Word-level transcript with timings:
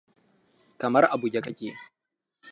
Kamar 0.79 1.05
a 1.09 1.15
buge 1.21 1.39
kake. 1.45 1.69